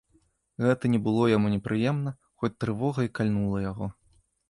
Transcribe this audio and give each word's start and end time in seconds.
Гэта 0.63 0.91
не 0.93 1.01
было 1.09 1.27
яму 1.33 1.53
непрыемна, 1.57 2.17
хоць 2.41 2.53
трывога 2.65 2.99
і 3.09 3.15
кальнула 3.21 3.67
яго. 3.71 3.95